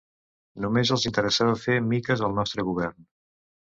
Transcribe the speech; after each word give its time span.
Només 0.63 0.93
els 0.95 1.03
interessava 1.09 1.55
fer 1.67 1.77
miques 1.91 2.25
el 2.29 2.35
nostre 2.41 2.67
govern. 2.71 3.11